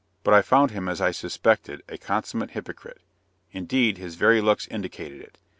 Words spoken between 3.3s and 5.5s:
indeed, his very looks indicated it.